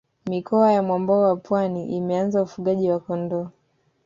[0.25, 3.47] mikoa ya mwambao wa pwani imeanza ufugaji wa kondoo